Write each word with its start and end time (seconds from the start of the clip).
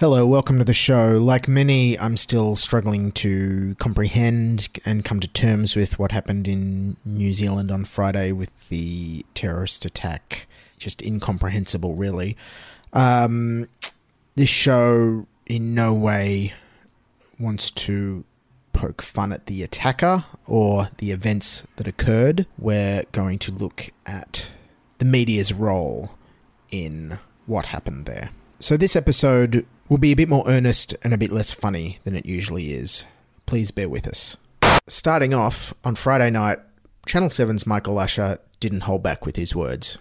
Hello, 0.00 0.24
welcome 0.28 0.58
to 0.58 0.64
the 0.64 0.72
show. 0.72 1.18
Like 1.18 1.48
many, 1.48 1.98
I'm 1.98 2.16
still 2.16 2.54
struggling 2.54 3.10
to 3.14 3.74
comprehend 3.80 4.68
and 4.84 5.04
come 5.04 5.18
to 5.18 5.26
terms 5.26 5.74
with 5.74 5.98
what 5.98 6.12
happened 6.12 6.46
in 6.46 6.96
New 7.04 7.32
Zealand 7.32 7.72
on 7.72 7.84
Friday 7.84 8.30
with 8.30 8.68
the 8.68 9.26
terrorist 9.34 9.84
attack. 9.84 10.46
Just 10.78 11.02
incomprehensible, 11.02 11.96
really. 11.96 12.36
Um, 12.92 13.68
this 14.36 14.48
show 14.48 15.26
in 15.46 15.74
no 15.74 15.94
way 15.94 16.52
wants 17.40 17.72
to 17.72 18.22
poke 18.72 19.02
fun 19.02 19.32
at 19.32 19.46
the 19.46 19.64
attacker 19.64 20.24
or 20.46 20.90
the 20.98 21.10
events 21.10 21.64
that 21.74 21.88
occurred. 21.88 22.46
We're 22.56 23.02
going 23.10 23.40
to 23.40 23.50
look 23.50 23.90
at 24.06 24.52
the 24.98 25.04
media's 25.04 25.52
role 25.52 26.14
in 26.70 27.18
what 27.46 27.66
happened 27.66 28.06
there. 28.06 28.30
So, 28.60 28.76
this 28.76 28.94
episode 28.94 29.66
will 29.88 29.98
be 29.98 30.12
a 30.12 30.16
bit 30.16 30.28
more 30.28 30.44
earnest 30.46 30.94
and 31.02 31.14
a 31.14 31.18
bit 31.18 31.32
less 31.32 31.52
funny 31.52 31.98
than 32.04 32.14
it 32.14 32.26
usually 32.26 32.72
is. 32.72 33.06
Please 33.46 33.70
bear 33.70 33.88
with 33.88 34.06
us. 34.06 34.36
Starting 34.86 35.34
off, 35.34 35.74
on 35.84 35.94
Friday 35.94 36.30
night, 36.30 36.58
Channel 37.06 37.28
7's 37.28 37.66
Michael 37.66 37.98
Usher 37.98 38.38
didn't 38.60 38.80
hold 38.80 39.02
back 39.02 39.24
with 39.24 39.36
his 39.36 39.54
words. 39.54 39.98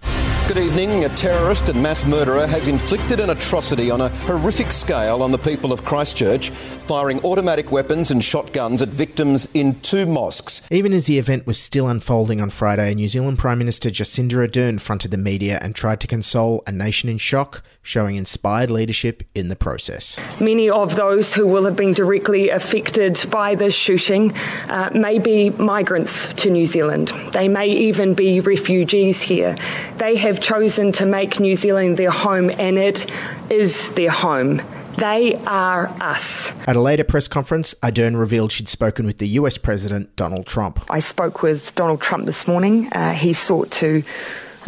Good 0.47 0.59
evening. 0.59 1.03
A 1.03 1.09
terrorist 1.09 1.67
and 1.67 1.83
mass 1.83 2.05
murderer 2.05 2.47
has 2.47 2.69
inflicted 2.69 3.19
an 3.19 3.31
atrocity 3.31 3.91
on 3.91 3.99
a 3.99 4.07
horrific 4.07 4.71
scale 4.71 5.21
on 5.21 5.31
the 5.31 5.37
people 5.37 5.73
of 5.73 5.83
Christchurch, 5.83 6.51
firing 6.51 7.19
automatic 7.25 7.69
weapons 7.69 8.11
and 8.11 8.23
shotguns 8.23 8.81
at 8.81 8.87
victims 8.87 9.49
in 9.53 9.77
two 9.81 10.05
mosques. 10.05 10.65
Even 10.71 10.93
as 10.93 11.05
the 11.05 11.19
event 11.19 11.45
was 11.45 11.59
still 11.59 11.89
unfolding 11.89 12.39
on 12.39 12.49
Friday, 12.49 12.93
New 12.93 13.09
Zealand 13.09 13.39
Prime 13.39 13.57
Minister 13.57 13.89
Jacinda 13.89 14.47
Ardern 14.47 14.79
fronted 14.79 15.11
the 15.11 15.17
media 15.17 15.59
and 15.61 15.75
tried 15.75 15.99
to 15.99 16.07
console 16.07 16.63
a 16.65 16.71
nation 16.71 17.09
in 17.09 17.17
shock, 17.17 17.61
showing 17.81 18.15
inspired 18.15 18.71
leadership 18.71 19.23
in 19.35 19.49
the 19.49 19.55
process. 19.57 20.17
Many 20.39 20.69
of 20.69 20.95
those 20.95 21.33
who 21.33 21.45
will 21.45 21.65
have 21.65 21.75
been 21.75 21.91
directly 21.91 22.49
affected 22.49 23.25
by 23.29 23.55
this 23.55 23.73
shooting 23.73 24.33
uh, 24.69 24.91
may 24.93 25.19
be 25.19 25.49
migrants 25.49 26.27
to 26.35 26.49
New 26.49 26.65
Zealand. 26.65 27.09
They 27.33 27.49
may 27.49 27.67
even 27.67 28.13
be 28.13 28.39
refugees 28.39 29.21
here. 29.21 29.57
They 29.97 30.15
have 30.15 30.36
chosen 30.39 30.91
to 30.93 31.05
make 31.05 31.39
New 31.39 31.55
Zealand 31.55 31.97
their 31.97 32.11
home, 32.11 32.49
and 32.49 32.77
it 32.77 33.11
is 33.49 33.89
their 33.93 34.11
home. 34.11 34.61
They 34.97 35.35
are 35.45 35.87
us. 36.01 36.51
At 36.67 36.75
a 36.75 36.81
later 36.81 37.03
press 37.03 37.27
conference, 37.27 37.75
Ardern 37.83 38.19
revealed 38.19 38.51
she'd 38.51 38.67
spoken 38.67 39.05
with 39.05 39.19
the 39.19 39.27
US 39.39 39.57
President 39.59 40.15
Donald 40.15 40.47
Trump. 40.47 40.83
I 40.89 41.01
spoke 41.01 41.43
with 41.43 41.75
Donald 41.75 42.01
Trump 42.01 42.25
this 42.25 42.47
morning. 42.47 42.87
Uh, 42.91 43.13
he 43.13 43.33
sought 43.33 43.69
to 43.73 44.03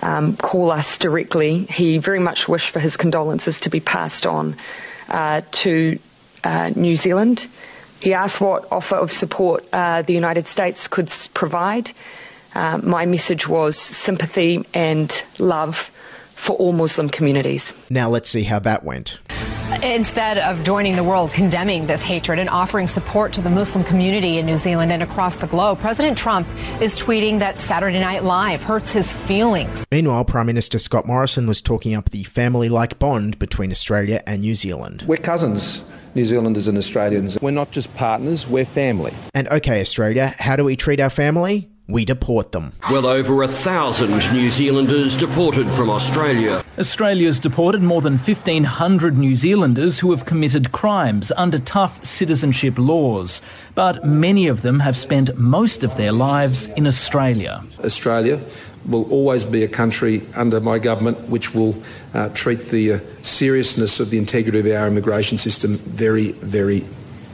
um, 0.01 0.37
call 0.37 0.71
us 0.71 0.99
directly. 0.99 1.65
He 1.65 1.97
very 1.97 2.19
much 2.19 2.47
wished 2.47 2.69
for 2.71 2.79
his 2.79 2.95
condolences 2.95 3.61
to 3.61 3.69
be 3.69 3.79
passed 3.79 4.27
on 4.27 4.55
uh, 5.07 5.41
to 5.63 5.97
uh, 6.43 6.69
New 6.75 6.95
Zealand. 6.95 7.47
He 7.99 8.13
asked 8.13 8.39
what 8.39 8.71
offer 8.71 8.95
of 8.95 9.11
support 9.11 9.67
uh, 9.73 10.03
the 10.03 10.13
United 10.13 10.47
States 10.47 10.87
could 10.87 11.11
provide. 11.33 11.91
Uh, 12.53 12.79
my 12.83 13.05
message 13.05 13.47
was 13.47 13.77
sympathy 13.77 14.65
and 14.73 15.23
love 15.37 15.91
for 16.35 16.55
all 16.55 16.71
Muslim 16.71 17.09
communities. 17.09 17.73
Now 17.89 18.09
let's 18.09 18.29
see 18.29 18.43
how 18.43 18.59
that 18.59 18.83
went. 18.83 19.19
Instead 19.83 20.39
of 20.39 20.63
joining 20.63 20.95
the 20.95 21.03
world 21.03 21.31
condemning 21.31 21.85
this 21.85 22.01
hatred 22.01 22.39
and 22.39 22.49
offering 22.49 22.87
support 22.87 23.31
to 23.33 23.41
the 23.41 23.49
Muslim 23.49 23.83
community 23.83 24.39
in 24.39 24.45
New 24.45 24.57
Zealand 24.57 24.91
and 24.91 25.03
across 25.03 25.35
the 25.37 25.47
globe, 25.47 25.79
President 25.79 26.17
Trump 26.17 26.47
is 26.81 26.97
tweeting 26.97 27.39
that 27.39 27.59
Saturday 27.59 27.99
Night 27.99 28.23
Live 28.23 28.63
hurts 28.63 28.91
his 28.91 29.11
feelings. 29.11 29.85
Meanwhile, 29.91 30.25
Prime 30.25 30.47
Minister 30.47 30.79
Scott 30.79 31.05
Morrison 31.05 31.47
was 31.47 31.61
talking 31.61 31.93
up 31.93 32.09
the 32.09 32.23
family 32.23 32.67
like 32.67 32.99
bond 32.99 33.37
between 33.37 33.71
Australia 33.71 34.23
and 34.25 34.41
New 34.41 34.55
Zealand. 34.55 35.03
We're 35.07 35.17
cousins. 35.17 35.83
New 36.15 36.25
Zealanders 36.25 36.67
and 36.67 36.77
Australians. 36.77 37.39
We're 37.39 37.51
not 37.51 37.69
just 37.71 37.93
partners, 37.95 38.47
we're 38.47 38.65
family. 38.65 39.13
And 39.35 39.47
okay, 39.47 39.79
Australia, 39.79 40.33
how 40.39 40.55
do 40.55 40.63
we 40.63 40.75
treat 40.75 40.99
our 40.99 41.11
family? 41.11 41.69
We 41.89 42.05
deport 42.05 42.51
them. 42.51 42.73
Well 42.89 43.07
over 43.07 43.41
a 43.41 43.47
thousand 43.47 44.11
New 44.31 44.51
Zealanders 44.51 45.17
deported 45.17 45.67
from 45.71 45.89
Australia. 45.89 46.63
Australia's 46.77 47.39
deported 47.39 47.81
more 47.81 48.01
than 48.01 48.13
1,500 48.13 49.17
New 49.17 49.35
Zealanders 49.35 49.99
who 49.99 50.11
have 50.11 50.25
committed 50.25 50.71
crimes 50.71 51.31
under 51.35 51.57
tough 51.59 52.05
citizenship 52.05 52.77
laws. 52.77 53.41
But 53.73 54.05
many 54.05 54.47
of 54.47 54.61
them 54.61 54.79
have 54.81 54.95
spent 54.95 55.37
most 55.37 55.83
of 55.83 55.97
their 55.97 56.11
lives 56.11 56.67
in 56.67 56.85
Australia. 56.85 57.63
Australia 57.83 58.39
will 58.87 59.11
always 59.11 59.43
be 59.43 59.63
a 59.63 59.67
country 59.67 60.21
under 60.35 60.59
my 60.59 60.79
government 60.79 61.17
which 61.29 61.53
will 61.53 61.75
uh, 62.13 62.29
treat 62.33 62.59
the 62.69 62.93
uh, 62.93 62.97
seriousness 63.21 63.99
of 63.99 64.09
the 64.09 64.17
integrity 64.17 64.59
of 64.59 64.67
our 64.67 64.87
immigration 64.87 65.37
system 65.37 65.75
very, 65.75 66.31
very 66.33 66.81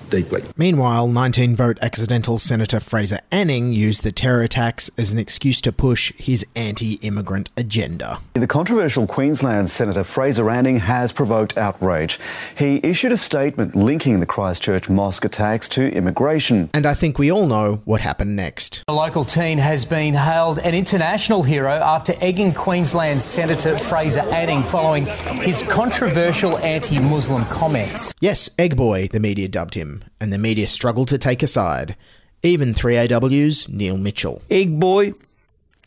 deeply. 0.10 0.44
Meanwhile, 0.58 1.08
19 1.08 1.56
vote 1.56 1.78
accidental 1.82 2.38
Senator 2.38 2.80
Fraser 2.80 3.20
Anning 3.32 3.74
used 3.74 4.04
the 4.04 4.12
terror 4.12 4.44
attacks 4.44 4.90
as 4.98 5.12
an 5.12 5.20
excuse 5.20 5.62
to 5.62 5.72
push 5.72 6.14
his 6.18 6.46
anti 6.56 6.94
immigrant 6.96 7.50
agenda. 7.58 8.20
The 8.34 8.48
controversial 8.48 9.08
Queensland 9.08 9.70
Senator 9.70 10.04
Fraser 10.04 10.50
Anning 10.50 10.80
has 10.80 11.12
provoked 11.12 11.58
outrage. 11.58 12.20
He 12.58 12.80
issued 12.84 13.12
a 13.12 13.18
statement 13.18 13.76
linking 13.76 14.20
the 14.20 14.26
Christchurch 14.26 14.90
mosque 14.90 15.26
attacks 15.26 15.70
to 15.70 15.92
immigration. 15.92 16.70
And 16.74 16.86
I 16.86 16.94
think 16.94 17.18
we 17.18 17.32
all 17.32 17.48
know 17.48 17.82
what 17.86 18.02
happened 18.02 18.36
next. 18.36 18.84
A 18.88 18.94
local 18.94 19.26
teen 19.26 19.58
has 19.58 19.86
been 19.86 20.14
hailed 20.14 20.60
an 20.60 20.74
international 20.74 21.44
hero 21.44 21.74
after 21.74 22.14
egging 22.22 22.54
Queensland 22.54 23.22
Senator 23.22 23.78
Fraser 23.78 24.22
Anning 24.22 24.64
following 24.64 25.06
his 25.42 25.64
controversial 25.64 26.58
anti 26.60 27.00
Muslim 27.00 27.46
comments. 27.46 28.14
Yes, 28.20 28.50
Egg 28.58 28.76
Boy, 28.76 29.08
the 29.08 29.20
media 29.20 29.48
dubbed 29.48 29.74
him 29.74 29.95
and 30.20 30.34
the 30.34 30.38
media 30.38 30.68
struggled 30.68 31.08
to 31.10 31.18
take 31.18 31.44
a 31.44 31.48
side, 31.48 31.96
even 32.44 32.74
3AW's 32.74 33.70
Neil 33.70 33.98
Mitchell. 33.98 34.42
Egg 34.50 34.80
Boy 34.80 35.14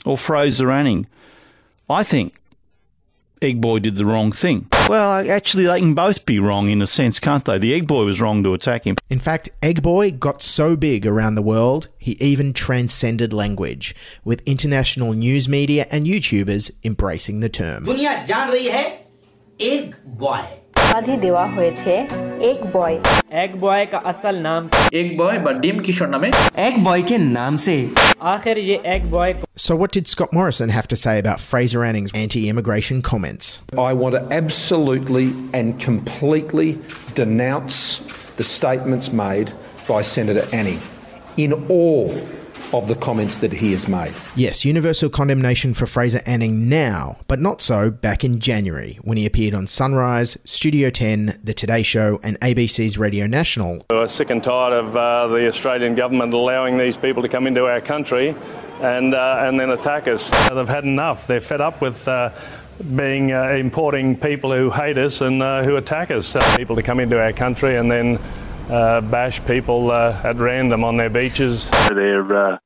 or 0.05 0.17
Fraser 0.17 0.71
Anning? 0.71 1.07
I 1.91 2.03
think 2.03 2.39
Egg 3.41 3.61
Boy 3.61 3.79
did 3.79 3.97
the 3.97 4.05
wrong 4.05 4.33
thing. 4.33 4.69
Well, 4.89 5.31
actually, 5.31 5.67
they 5.67 5.81
can 5.81 5.95
both 5.95 6.27
be 6.27 6.39
wrong 6.39 6.69
in 6.69 6.83
a 6.83 6.87
sense, 6.87 7.21
can't 7.21 7.45
they? 7.45 7.59
The 7.59 7.75
Egg 7.75 7.87
Boy 7.87 8.05
was 8.05 8.21
wrong 8.21 8.43
to 8.43 8.55
attack 8.55 8.85
him. 8.85 8.97
In 9.11 9.19
fact, 9.21 9.49
Egg 9.63 9.83
Boy 9.83 10.11
got 10.11 10.43
so 10.43 10.77
big 10.77 11.07
around 11.07 11.35
the 11.35 11.43
world, 11.43 11.89
he 11.99 12.13
even 12.13 12.53
transcended 12.53 13.33
language, 13.33 13.95
with 14.25 14.41
international 14.47 15.13
news 15.13 15.49
media 15.49 15.87
and 15.91 16.07
YouTubers 16.07 16.71
embracing 16.85 17.41
the 17.41 17.49
term. 17.49 17.85
Egg 19.61 19.97
Boy. 20.05 20.45
উপাধি 20.94 21.16
দেওয়া 21.26 21.46
হয়েছে 21.56 21.92
এক 22.52 22.60
বয় 22.76 22.96
এক 23.44 23.52
বয় 23.64 23.84
का 23.92 24.00
असल 24.12 24.36
नाम 24.48 24.62
एक 25.00 25.08
boy 25.22 25.36
বা 25.46 25.52
ডিম 25.64 25.78
কিশোর 25.86 26.10
নামে 26.16 26.30
एक 26.68 26.76
बॉय 26.88 27.02
के 27.10 27.18
नाम 27.38 27.54
से 27.66 27.76
आखिर 28.34 28.56
ये 28.70 28.76
एक 28.96 29.04
boy 29.16 29.32
So, 29.66 29.74
what 29.82 29.92
did 29.96 30.06
Scott 30.14 30.32
Morrison 30.38 30.70
have 30.78 30.88
to 30.94 30.98
say 31.06 31.16
about 31.24 31.40
Fraser 31.50 31.82
Anning's 31.90 32.14
anti 32.24 32.42
immigration 32.52 32.98
comments? 33.10 33.46
I 33.90 33.92
want 34.02 34.14
to 34.18 34.22
absolutely 34.42 35.28
and 35.60 35.68
completely 35.88 36.70
denounce 37.22 37.78
the 38.40 38.48
statements 38.58 39.08
made 39.24 39.50
by 39.92 40.00
Senator 40.16 40.46
Anning 40.60 40.82
in 41.38 41.52
all 41.78 42.08
of 42.73 42.89
the 42.89 42.95
comments 42.95 43.39
that 43.39 43.53
he 43.53 43.73
has 43.73 43.89
made. 43.89 44.13
Yes, 44.37 44.65
universal 44.65 45.09
condemnation 45.09 45.75
for 45.75 45.87
Fraser 45.87 46.23
Anning 46.27 46.69
now, 46.69 47.19
but 47.27 47.39
not 47.39 47.61
so 47.61 47.91
back 47.91 48.25
in 48.25 48.41
January 48.41 48.99
when 49.03 49.17
he 49.17 49.27
appeared 49.27 49.55
on 49.55 49.67
Sunrise, 49.67 50.37
Studio 50.45 50.91
10, 50.91 51.41
The 51.43 51.55
Today 51.55 51.83
Show, 51.83 52.21
and 52.23 52.39
ABC's 52.41 52.99
Radio 52.99 53.27
National. 53.27 53.85
We're 53.91 54.09
sick 54.09 54.31
and 54.31 54.43
tired 54.43 54.73
of 54.73 54.97
uh, 54.97 55.29
the 55.29 55.47
Australian 55.49 55.95
government 55.95 56.35
allowing 56.35 56.79
these 56.79 56.97
people 56.97 57.23
to 57.23 57.29
come 57.29 57.47
into 57.47 57.67
our 57.67 57.81
country 57.81 58.35
and 58.81 59.15
uh, 59.15 59.39
and 59.41 59.59
then 59.59 59.71
attack 59.71 60.07
us. 60.07 60.31
They've 60.51 60.69
had 60.69 60.85
enough. 60.85 61.27
They're 61.27 61.41
fed 61.41 61.61
up 61.61 61.81
with. 61.81 62.07
Uh, 62.07 62.31
being 62.95 63.33
uh, 63.33 63.49
importing 63.51 64.15
people 64.15 64.53
who 64.53 64.71
hate 64.71 64.99
us 64.99 65.21
and 65.21 65.43
uh, 65.43 65.65
who 65.65 65.77
attack 65.77 66.13
us, 66.13 66.37
uh, 66.37 66.57
people 66.57 66.77
to 66.77 66.83
come 66.83 67.01
into 67.01 67.21
our 67.21 67.33
country 67.33 67.77
and 67.77 67.91
then 67.91 68.21
bash 68.69 69.45
people 69.47 69.91
uh, 69.91 70.21
at 70.25 70.37
random 70.37 70.85
on 70.85 70.97
their 70.97 71.11
beaches. 71.11 71.71
Their 71.89 72.55
uh, 72.55 72.59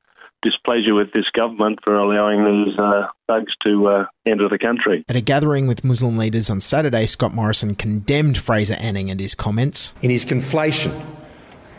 displeasure 0.43 0.93
with 0.93 1.11
this 1.13 1.29
government 1.33 1.79
for 1.83 1.95
allowing 1.95 2.65
these 2.65 2.77
uh, 2.77 3.07
thugs 3.27 3.53
to 3.63 3.87
uh, 3.87 4.05
enter 4.25 4.49
the 4.49 4.59
country. 4.59 5.03
At 5.07 5.15
a 5.15 5.21
gathering 5.21 5.67
with 5.67 5.83
Muslim 5.83 6.17
leaders 6.17 6.49
on 6.49 6.59
Saturday, 6.59 7.05
Scott 7.05 7.33
Morrison 7.33 7.75
condemned 7.75 8.37
Fraser 8.37 8.75
Anning 8.75 9.09
and 9.09 9.19
his 9.19 9.33
comments. 9.33 9.93
In 10.01 10.09
his 10.09 10.25
conflation 10.25 10.93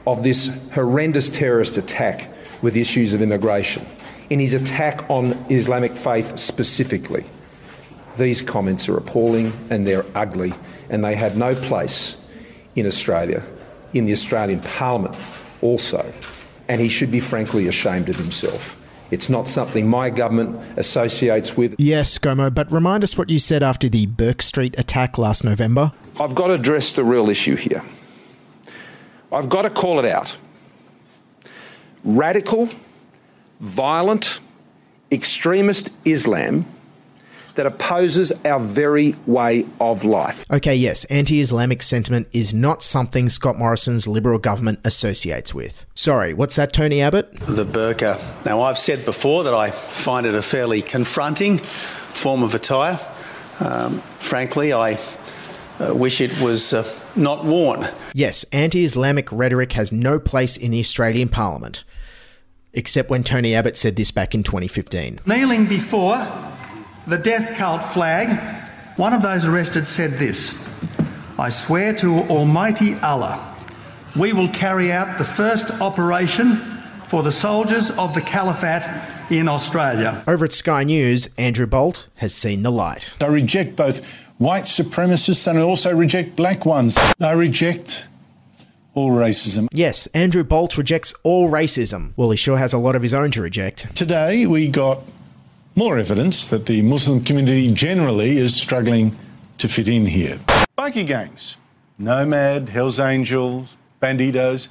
of 0.07 0.23
this 0.23 0.71
horrendous 0.73 1.29
terrorist 1.29 1.77
attack 1.77 2.29
with 2.63 2.77
issues 2.77 3.15
of 3.15 3.23
immigration, 3.23 3.87
in 4.31 4.41
his 4.41 4.55
attack 4.55 5.09
on 5.11 5.33
Islamic 5.51 5.93
faith 5.93 6.39
specifically, 6.39 7.25
these 8.17 8.41
comments 8.41 8.89
are 8.89 8.97
appalling 8.97 9.53
and 9.71 9.87
they're 9.87 10.07
ugly 10.15 10.53
and 10.89 11.05
they 11.05 11.15
have 11.15 11.37
no 11.37 11.55
place 11.55 12.21
in 12.75 12.87
Australia, 12.87 13.43
in 13.95 14.05
the 14.05 14.13
Australian 14.13 14.61
Parliament 14.61 15.17
also. 15.63 16.13
And 16.69 16.81
he 16.81 16.89
should 16.89 17.11
be 17.11 17.21
frankly 17.21 17.69
ashamed 17.69 18.09
of 18.09 18.17
himself. 18.17 18.81
It's 19.11 19.29
not 19.29 19.49
something 19.49 19.87
my 19.89 20.11
government 20.11 20.61
associates 20.77 21.57
with. 21.57 21.75
Yes, 21.79 22.19
ScoMo, 22.19 22.53
but 22.53 22.71
remind 22.73 23.05
us 23.05 23.17
what 23.17 23.31
you 23.31 23.39
said 23.39 23.63
after 23.63 23.89
the 23.89 24.07
Bourke 24.07 24.43
Street 24.43 24.75
attack 24.79 25.19
last 25.19 25.45
November. 25.45 25.93
I've 26.19 26.35
got 26.35 26.49
to 26.49 26.55
address 26.55 26.93
the 26.93 27.05
real 27.05 27.29
issue 27.29 27.55
here. 27.55 27.83
I've 29.31 29.49
got 29.49 29.63
to 29.63 29.71
call 29.71 29.99
it 29.99 30.05
out. 30.05 30.35
Radical, 32.03 32.71
violent, 33.61 34.41
extremist 35.13 35.91
Islam 36.05 36.67
that 37.55 37.67
opposes 37.67 38.33
our 38.45 38.61
very 38.61 39.15
way 39.27 39.67
of 39.81 40.05
life. 40.05 40.45
Okay, 40.51 40.75
yes, 40.75 41.05
anti 41.07 41.41
Islamic 41.41 41.83
sentiment 41.83 42.29
is 42.33 42.53
not 42.53 42.83
something 42.83 43.29
Scott 43.29 43.59
Morrison's 43.59 44.07
Liberal 44.07 44.39
government 44.39 44.81
associates 44.85 45.55
with. 45.55 45.87
Sorry, 45.95 46.35
what's 46.35 46.57
that, 46.57 46.73
Tony 46.73 47.01
Abbott? 47.01 47.35
The 47.37 47.65
burqa. 47.65 48.45
Now, 48.45 48.63
I've 48.63 48.79
said 48.79 49.05
before 49.05 49.45
that 49.45 49.55
I 49.55 49.71
find 49.71 50.27
it 50.27 50.35
a 50.35 50.43
fairly 50.43 50.83
confronting 50.83 51.59
form 51.59 52.43
of 52.43 52.55
attire. 52.55 52.99
Um, 53.61 54.01
frankly, 54.19 54.73
I 54.73 54.99
uh, 55.81 55.95
wish 55.95 56.21
it 56.21 56.41
was 56.41 56.73
uh, 56.73 56.89
not 57.17 57.45
worn. 57.45 57.83
Yes, 58.15 58.45
anti 58.53 58.85
Islamic 58.85 59.31
rhetoric 59.31 59.73
has 59.73 59.93
no 59.93 60.19
place 60.19 60.57
in 60.57 60.71
the 60.71 60.81
Australian 60.81 61.29
Parliament. 61.29 61.85
Except 62.77 63.09
when 63.09 63.23
Tony 63.23 63.55
Abbott 63.55 63.77
said 63.77 63.95
this 63.95 64.11
back 64.11 64.35
in 64.35 64.43
2015. 64.43 65.21
Kneeling 65.27 65.67
before 65.67 66.17
the 67.07 67.19
death 67.19 67.57
cult 67.57 67.83
flag, 67.83 68.63
one 68.97 69.13
of 69.13 69.23
those 69.23 69.47
arrested 69.47 69.89
said 69.89 70.13
this 70.13 70.63
I 71.39 71.49
swear 71.49 71.93
to 71.95 72.21
Almighty 72.31 72.95
Allah, 73.03 73.57
we 74.17 74.33
will 74.33 74.49
carry 74.49 74.93
out 74.93 75.19
the 75.19 75.25
first 75.25 75.71
operation 75.81 76.57
for 77.07 77.23
the 77.23 77.33
soldiers 77.33 77.91
of 77.93 78.15
the 78.15 78.21
Caliphate 78.21 78.85
in 79.31 79.49
Australia. 79.49 80.23
Over 80.27 80.45
at 80.47 80.53
Sky 80.53 80.85
News, 80.85 81.29
Andrew 81.37 81.67
Bolt 81.67 82.09
has 82.17 82.35
seen 82.35 82.63
the 82.63 82.71
light. 82.71 83.15
I 83.21 83.27
reject 83.27 83.77
both 83.77 84.05
white 84.39 84.65
supremacists 84.65 85.47
and 85.47 85.59
I 85.59 85.63
also 85.63 85.95
reject 85.95 86.37
black 86.37 86.65
ones. 86.65 86.97
I 87.21 87.33
reject 87.33 88.09
all 88.95 89.11
racism. 89.11 89.69
Yes, 89.73 90.07
Andrew 90.09 90.45
Bolt 90.45 90.79
rejects 90.79 91.13
all 91.23 91.49
racism. 91.51 92.13
Well, 92.17 92.31
he 92.31 92.37
sure 92.37 92.59
has 92.59 92.73
a 92.73 92.79
lot 92.79 92.95
of 92.95 93.03
his 93.03 93.13
own 93.13 93.31
to 93.33 93.43
reject. 93.43 93.95
Today, 93.97 94.47
we 94.47 94.69
got 94.69 95.01
more 95.77 95.99
evidence 95.99 96.47
that 96.47 96.67
the 96.67 96.83
Muslim 96.83 97.23
community 97.25 97.73
generally 97.73 98.37
is 98.39 98.55
struggling 98.55 99.17
to 99.59 99.69
fit 99.69 99.89
in 99.89 100.07
here. 100.07 100.39
Bikie 100.79 101.07
gangs, 101.07 101.57
Nomad, 101.99 102.69
Hells 102.69 103.01
Angels, 103.01 103.77
Bandidos, 104.01 104.69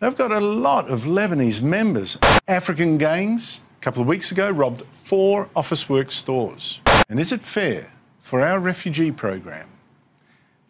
they've 0.00 0.16
got 0.16 0.30
a 0.30 0.40
lot 0.40 0.90
of 0.90 1.04
Lebanese 1.04 1.62
members. 1.62 2.18
African 2.46 2.98
gangs, 2.98 3.60
a 3.80 3.84
couple 3.84 4.02
of 4.02 4.08
weeks 4.08 4.30
ago, 4.30 4.50
robbed 4.50 4.82
four 4.90 5.46
Officeworks 5.56 6.12
stores. 6.12 6.80
And 7.08 7.18
is 7.18 7.32
it 7.32 7.40
fair 7.40 7.92
for 8.20 8.40
our 8.40 8.58
refugee 8.58 9.12
program 9.12 9.68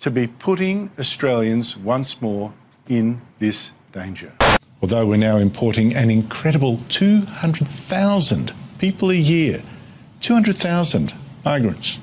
to 0.01 0.11
be 0.11 0.27
putting 0.27 0.91
Australians 0.99 1.77
once 1.77 2.23
more 2.23 2.53
in 2.89 3.21
this 3.41 3.73
danger? 3.93 4.33
Although 4.81 5.07
we're 5.07 5.17
now 5.17 5.37
importing 5.37 5.95
an 5.95 6.11
incredible 6.11 6.81
200,000 6.89 8.53
people 8.83 9.13
a 9.13 9.15
year, 9.15 9.63
200,000 10.23 11.15
migrants. 11.45 12.01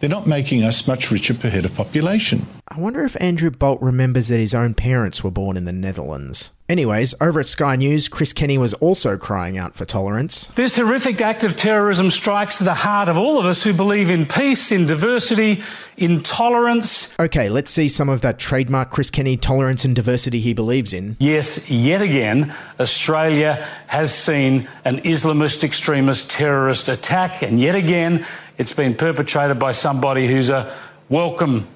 They're 0.00 0.10
not 0.10 0.26
making 0.26 0.64
us 0.64 0.88
much 0.88 1.12
richer 1.12 1.32
per 1.32 1.48
head 1.48 1.64
of 1.64 1.76
population. 1.76 2.44
I 2.66 2.80
wonder 2.80 3.04
if 3.04 3.16
Andrew 3.20 3.52
Bolt 3.52 3.80
remembers 3.80 4.26
that 4.28 4.40
his 4.40 4.52
own 4.52 4.74
parents 4.74 5.22
were 5.22 5.30
born 5.30 5.56
in 5.56 5.66
the 5.66 5.72
Netherlands. 5.72 6.50
Anyways, 6.70 7.16
over 7.20 7.40
at 7.40 7.48
Sky 7.48 7.74
News, 7.74 8.08
Chris 8.08 8.32
Kenny 8.32 8.56
was 8.56 8.74
also 8.74 9.16
crying 9.16 9.58
out 9.58 9.74
for 9.74 9.84
tolerance. 9.84 10.46
This 10.54 10.76
horrific 10.76 11.20
act 11.20 11.42
of 11.42 11.56
terrorism 11.56 12.12
strikes 12.12 12.58
to 12.58 12.64
the 12.64 12.74
heart 12.74 13.08
of 13.08 13.16
all 13.16 13.40
of 13.40 13.44
us 13.44 13.64
who 13.64 13.72
believe 13.72 14.08
in 14.08 14.24
peace, 14.24 14.70
in 14.70 14.86
diversity, 14.86 15.64
in 15.96 16.22
tolerance. 16.22 17.18
Okay, 17.18 17.48
let's 17.48 17.72
see 17.72 17.88
some 17.88 18.08
of 18.08 18.20
that 18.20 18.38
trademark 18.38 18.90
Chris 18.90 19.10
Kenny 19.10 19.36
tolerance 19.36 19.84
and 19.84 19.96
diversity 19.96 20.38
he 20.38 20.54
believes 20.54 20.92
in. 20.92 21.16
Yes, 21.18 21.68
yet 21.68 22.02
again, 22.02 22.54
Australia 22.78 23.66
has 23.88 24.14
seen 24.14 24.68
an 24.84 24.98
Islamist 24.98 25.64
extremist 25.64 26.30
terrorist 26.30 26.88
attack, 26.88 27.42
and 27.42 27.58
yet 27.58 27.74
again, 27.74 28.24
it's 28.58 28.72
been 28.72 28.94
perpetrated 28.94 29.58
by 29.58 29.72
somebody 29.72 30.28
who's 30.28 30.50
a 30.50 30.72
welcome 31.08 31.66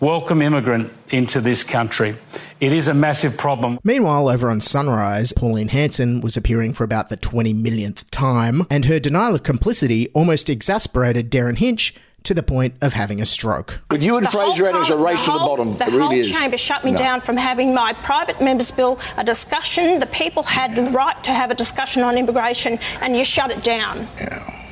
welcome 0.00 0.42
immigrant 0.42 0.92
into 1.10 1.40
this 1.40 1.64
country. 1.64 2.16
It 2.60 2.72
is 2.72 2.88
a 2.88 2.94
massive 2.94 3.36
problem. 3.36 3.78
Meanwhile, 3.84 4.28
over 4.28 4.50
on 4.50 4.60
Sunrise, 4.60 5.32
Pauline 5.32 5.68
Hanson 5.68 6.20
was 6.20 6.36
appearing 6.36 6.72
for 6.74 6.84
about 6.84 7.08
the 7.08 7.16
20 7.16 7.52
millionth 7.52 8.10
time, 8.10 8.66
and 8.70 8.84
her 8.86 8.98
denial 8.98 9.34
of 9.36 9.42
complicity 9.42 10.08
almost 10.08 10.48
exasperated 10.50 11.30
Derryn 11.30 11.58
Hinch 11.58 11.94
to 12.24 12.34
the 12.34 12.42
point 12.42 12.74
of 12.82 12.94
having 12.94 13.20
a 13.20 13.26
stroke. 13.26 13.80
With 13.92 14.02
you 14.02 14.16
and 14.16 14.26
The 14.26 14.30
whole 14.30 14.46
Fraser 14.52 14.66
Anning, 14.68 14.80
it's 14.80 14.90
a 14.90 14.94
parliament- 14.94 15.18
race 15.18 15.24
to 15.26 15.32
the 15.32 15.38
bottom. 15.38 15.76
The 15.76 15.84
it 15.84 15.90
really 15.90 16.00
whole 16.02 16.12
is. 16.12 16.30
chamber 16.30 16.58
shut 16.58 16.84
me 16.84 16.90
No. 16.90 16.98
down 16.98 17.20
from 17.20 17.36
having 17.36 17.72
my 17.72 17.92
private 17.92 18.40
members' 18.42 18.72
bill, 18.72 18.98
a 19.16 19.22
discussion. 19.22 20.00
The 20.00 20.06
people 20.06 20.42
had 20.42 20.74
the 20.74 20.90
right 20.90 21.22
to 21.24 21.32
have 21.32 21.52
a 21.52 21.54
discussion 21.54 22.02
on 22.02 22.18
immigration, 22.18 22.80
and 23.00 23.16
you 23.16 23.24
shut 23.24 23.52
it 23.52 23.62
down. 23.62 24.08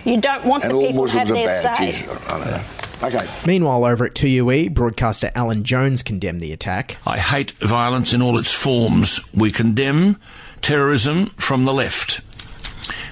You 0.05 0.21
don't 0.21 0.45
want 0.45 0.65
And 0.65 0.73
the 0.77 0.87
people 0.89 1.07
to 1.07 1.19
have 1.19 1.29
their 1.29 1.49
say. 1.49 1.69
Jeez, 1.93 2.33
I 2.35 2.39
know. 2.51 2.61
Okay. 3.03 3.27
Meanwhile, 3.47 3.85
over 3.85 4.07
at 4.07 4.15
2UE, 4.15 4.73
broadcaster 4.73 5.31
Alan 5.35 5.65
Jones 5.65 6.03
condemned 6.03 6.41
the 6.41 6.53
attack. 6.53 6.97
I 7.07 7.19
hate 7.19 7.53
violence 7.53 8.13
in 8.13 8.23
all 8.23 8.39
its 8.39 8.53
forms. 8.53 9.21
We 9.35 9.53
condemn 9.53 10.19
terrorism 10.63 11.31
from 11.37 11.65
the 11.65 11.75
left. 11.75 12.23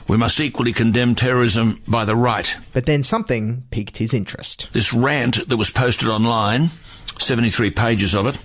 We 0.09 0.17
must 0.17 0.41
equally 0.41 0.73
condemn 0.73 1.15
terrorism 1.15 1.83
by 1.87 2.05
the 2.05 2.17
right. 2.17 2.57
But 2.73 2.87
then 2.87 3.03
something 3.03 3.65
piqued 3.71 3.99
his 3.99 4.13
interest. 4.15 4.71
This 4.73 4.93
rant 4.93 5.49
that 5.49 5.57
was 5.57 5.71
posted 5.71 6.09
online, 6.09 6.71
73 7.19 7.71
pages 7.71 8.15
of 8.15 8.27
it, 8.27 8.39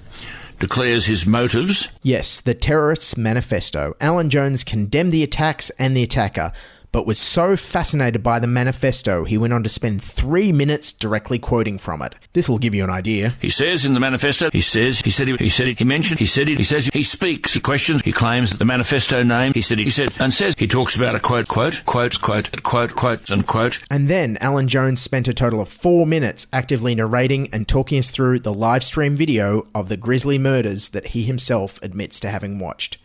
declares 0.59 1.05
his 1.05 1.25
motives. 1.25 1.89
Yes, 2.03 2.41
the 2.41 2.53
Terrorists 2.53 3.17
Manifesto. 3.17 3.95
Alan 3.99 4.29
Jones 4.29 4.63
condemned 4.63 5.11
the 5.11 5.23
attacks 5.23 5.69
and 5.71 5.95
the 5.95 6.03
attacker, 6.03 6.51
but 6.91 7.05
was 7.05 7.19
so 7.19 7.55
fascinated 7.55 8.23
by 8.23 8.39
the 8.39 8.47
manifesto 8.47 9.23
he 9.23 9.37
went 9.37 9.53
on 9.53 9.63
to 9.63 9.69
spend 9.69 10.03
three 10.03 10.51
minutes 10.51 10.91
directly 10.93 11.39
quoting 11.39 11.77
from 11.77 12.01
it. 12.01 12.15
This 12.33 12.49
will 12.49 12.57
give 12.57 12.75
you 12.75 12.83
an 12.83 12.89
idea. 12.89 13.33
He 13.41 13.49
says 13.49 13.85
in 13.85 13.93
the 13.93 13.99
manifesto, 13.99 14.49
he 14.51 14.61
says, 14.61 15.01
he 15.01 15.09
said, 15.11 15.27
he, 15.27 15.35
he 15.37 15.49
said 15.49 15.67
he 15.67 15.83
mentioned, 15.83 16.19
he 16.19 16.25
said 16.25 16.49
it, 16.49 16.57
he 16.57 16.63
says, 16.63 16.89
he 16.93 17.03
speaks, 17.03 17.53
he 17.53 17.59
questions, 17.59 18.01
he 18.03 18.11
claims 18.11 18.51
that 18.51 18.57
the 18.57 18.65
manifesto 18.65 19.23
name, 19.23 19.53
he 19.53 19.61
said, 19.61 19.79
he 19.79 19.89
said, 19.89 20.11
and 20.19 20.33
says, 20.33 20.55
he 20.57 20.67
talks 20.67 20.95
about 20.95 21.15
a 21.15 21.19
quote, 21.19 21.47
quote, 21.47 21.83
quote, 21.85 22.21
quote, 22.21 22.63
quote, 22.63 22.95
quote, 22.95 23.29
and 23.29 23.47
quote. 23.47 23.81
And 23.89 24.07
then 24.07 24.37
Alan 24.41 24.67
Jones 24.67 25.01
spent 25.01 25.27
a 25.27 25.33
total 25.33 25.61
of 25.61 25.69
four 25.69 26.05
minutes 26.05 26.47
actively 26.53 26.95
narrating 26.95 27.49
and 27.51 27.67
talking 27.67 27.99
us 27.99 28.11
through 28.11 28.39
the 28.39 28.53
live 28.53 28.83
stream 28.83 29.15
video 29.15 29.67
of 29.73 29.89
the 29.89 29.97
grisly 29.97 30.37
murders 30.37 30.89
that 30.89 31.07
he 31.07 31.23
himself 31.23 31.79
admits 31.81 32.19
to 32.19 32.29
having 32.29 32.59
watched. 32.59 32.98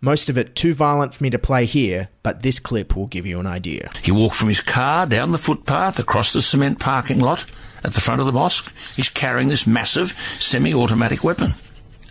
Most 0.00 0.28
of 0.28 0.36
it 0.36 0.54
too 0.54 0.74
violent 0.74 1.14
for 1.14 1.22
me 1.22 1.30
to 1.30 1.38
play 1.38 1.64
here, 1.64 2.08
but 2.22 2.42
this 2.42 2.58
clip 2.58 2.94
will 2.94 3.06
give 3.06 3.24
you 3.24 3.40
an 3.40 3.46
idea. 3.46 3.90
He 4.02 4.12
walked 4.12 4.36
from 4.36 4.48
his 4.48 4.60
car 4.60 5.06
down 5.06 5.30
the 5.30 5.38
footpath 5.38 5.98
across 5.98 6.32
the 6.32 6.42
cement 6.42 6.78
parking 6.78 7.20
lot 7.20 7.46
at 7.82 7.94
the 7.94 8.00
front 8.00 8.20
of 8.20 8.26
the 8.26 8.32
mosque. 8.32 8.74
He's 8.94 9.08
carrying 9.08 9.48
this 9.48 9.66
massive 9.66 10.18
semi-automatic 10.38 11.24
weapon. 11.24 11.54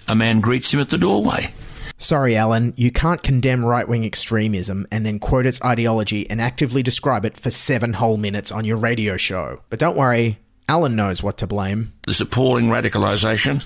A 0.08 0.16
man 0.16 0.42
greets 0.42 0.74
him 0.74 0.80
at 0.80 0.90
the 0.90 0.98
doorway. 0.98 1.54
Sorry, 1.98 2.36
Alan, 2.36 2.74
you 2.76 2.92
can't 2.92 3.24
condemn 3.24 3.64
right 3.64 3.88
wing 3.88 4.04
extremism 4.04 4.86
and 4.92 5.06
then 5.06 5.20
quote 5.20 5.46
its 5.46 5.62
ideology 5.64 6.30
and 6.30 6.42
actively 6.42 6.84
describe 6.84 7.24
it 7.24 7.38
for 7.38 7.50
seven 7.50 7.94
whole 7.94 8.18
minutes 8.18 8.52
on 8.52 8.66
your 8.66 8.78
radio 8.78 9.16
show. 9.16 9.62
But 9.70 9.80
don't 9.80 9.96
worry, 9.96 10.40
Alan 10.68 10.96
knows 10.96 11.24
what 11.24 11.38
to 11.38 11.48
blame. 11.48 11.94
This 12.06 12.20
appalling 12.20 12.68
radicalisation, 12.68 13.66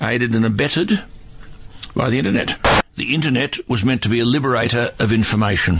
aided 0.00 0.34
and 0.34 0.44
abetted 0.44 1.02
by 1.94 2.10
the 2.10 2.18
internet. 2.18 2.58
The 2.98 3.14
internet 3.14 3.58
was 3.68 3.84
meant 3.84 4.02
to 4.02 4.08
be 4.08 4.18
a 4.18 4.24
liberator 4.24 4.92
of 4.98 5.12
information. 5.12 5.76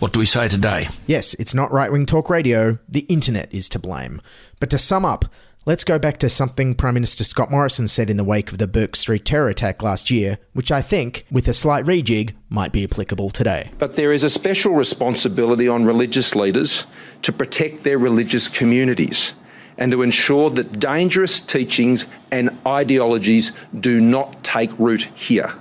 What 0.00 0.12
do 0.12 0.18
we 0.18 0.26
say 0.26 0.46
today? 0.46 0.88
Yes, 1.06 1.32
it's 1.38 1.54
not 1.54 1.72
right 1.72 1.90
wing 1.90 2.04
talk 2.04 2.28
radio, 2.28 2.78
the 2.86 3.06
internet 3.08 3.48
is 3.54 3.70
to 3.70 3.78
blame. 3.78 4.20
But 4.60 4.68
to 4.68 4.76
sum 4.76 5.06
up, 5.06 5.24
let's 5.64 5.84
go 5.84 5.98
back 5.98 6.18
to 6.18 6.28
something 6.28 6.74
Prime 6.74 6.92
Minister 6.92 7.24
Scott 7.24 7.50
Morrison 7.50 7.88
said 7.88 8.10
in 8.10 8.18
the 8.18 8.22
wake 8.22 8.52
of 8.52 8.58
the 8.58 8.66
Bourke 8.66 8.96
Street 8.96 9.24
terror 9.24 9.48
attack 9.48 9.82
last 9.82 10.10
year, 10.10 10.36
which 10.52 10.70
I 10.70 10.82
think, 10.82 11.24
with 11.30 11.48
a 11.48 11.54
slight 11.54 11.86
rejig, 11.86 12.34
might 12.50 12.70
be 12.70 12.84
applicable 12.84 13.30
today. 13.30 13.70
But 13.78 13.94
there 13.94 14.12
is 14.12 14.24
a 14.24 14.28
special 14.28 14.74
responsibility 14.74 15.68
on 15.68 15.86
religious 15.86 16.36
leaders 16.36 16.84
to 17.22 17.32
protect 17.32 17.84
their 17.84 17.96
religious 17.96 18.46
communities 18.46 19.32
and 19.78 19.90
to 19.92 20.02
ensure 20.02 20.50
that 20.50 20.78
dangerous 20.78 21.40
teachings 21.40 22.04
and 22.30 22.50
ideologies 22.66 23.52
do 23.80 24.02
not 24.02 24.44
take 24.44 24.78
root 24.78 25.04
here. 25.14 25.54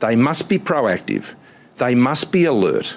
They 0.00 0.16
must 0.16 0.48
be 0.48 0.58
proactive, 0.58 1.24
they 1.78 1.94
must 1.94 2.32
be 2.32 2.44
alert, 2.44 2.96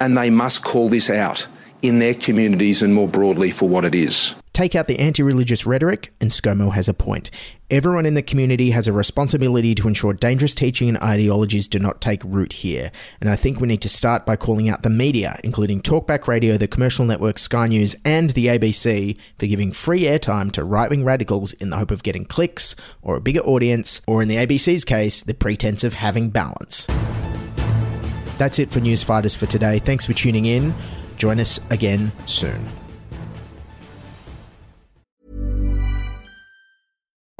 and 0.00 0.16
they 0.16 0.30
must 0.30 0.64
call 0.64 0.88
this 0.88 1.10
out 1.10 1.46
in 1.82 1.98
their 1.98 2.14
communities 2.14 2.82
and 2.82 2.94
more 2.94 3.08
broadly 3.08 3.50
for 3.50 3.68
what 3.68 3.84
it 3.84 3.94
is. 3.94 4.34
Take 4.58 4.74
out 4.74 4.88
the 4.88 4.98
anti 4.98 5.22
religious 5.22 5.64
rhetoric, 5.66 6.12
and 6.20 6.32
ScoMo 6.32 6.72
has 6.72 6.88
a 6.88 6.92
point. 6.92 7.30
Everyone 7.70 8.04
in 8.04 8.14
the 8.14 8.22
community 8.22 8.72
has 8.72 8.88
a 8.88 8.92
responsibility 8.92 9.72
to 9.76 9.86
ensure 9.86 10.12
dangerous 10.12 10.52
teaching 10.52 10.88
and 10.88 10.98
ideologies 10.98 11.68
do 11.68 11.78
not 11.78 12.00
take 12.00 12.24
root 12.24 12.54
here. 12.54 12.90
And 13.20 13.30
I 13.30 13.36
think 13.36 13.60
we 13.60 13.68
need 13.68 13.82
to 13.82 13.88
start 13.88 14.26
by 14.26 14.34
calling 14.34 14.68
out 14.68 14.82
the 14.82 14.90
media, 14.90 15.38
including 15.44 15.80
Talkback 15.80 16.26
Radio, 16.26 16.56
the 16.56 16.66
commercial 16.66 17.04
network 17.04 17.38
Sky 17.38 17.68
News, 17.68 17.94
and 18.04 18.30
the 18.30 18.48
ABC, 18.48 19.16
for 19.38 19.46
giving 19.46 19.70
free 19.70 20.02
airtime 20.02 20.50
to 20.50 20.64
right 20.64 20.90
wing 20.90 21.04
radicals 21.04 21.52
in 21.52 21.70
the 21.70 21.76
hope 21.76 21.92
of 21.92 22.02
getting 22.02 22.24
clicks 22.24 22.74
or 23.00 23.14
a 23.14 23.20
bigger 23.20 23.42
audience, 23.42 24.02
or 24.08 24.22
in 24.22 24.26
the 24.26 24.38
ABC's 24.38 24.84
case, 24.84 25.22
the 25.22 25.34
pretense 25.34 25.84
of 25.84 25.94
having 25.94 26.30
balance. 26.30 26.88
That's 28.38 28.58
it 28.58 28.72
for 28.72 28.80
Newsfighters 28.80 29.36
for 29.36 29.46
today. 29.46 29.78
Thanks 29.78 30.04
for 30.04 30.14
tuning 30.14 30.46
in. 30.46 30.74
Join 31.16 31.38
us 31.38 31.60
again 31.70 32.10
soon. 32.26 32.68